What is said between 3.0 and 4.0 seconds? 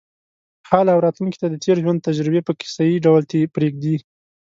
ډول پرېږدي.